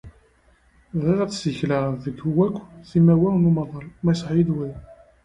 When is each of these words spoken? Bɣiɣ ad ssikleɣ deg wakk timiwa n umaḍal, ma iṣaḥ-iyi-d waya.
Bɣiɣ 0.99 1.19
ad 1.25 1.31
ssikleɣ 1.35 1.83
deg 2.03 2.17
wakk 2.35 2.55
timiwa 2.89 3.29
n 3.33 3.47
umaḍal, 3.49 3.85
ma 4.03 4.11
iṣaḥ-iyi-d 4.13 4.49
waya. 4.55 4.77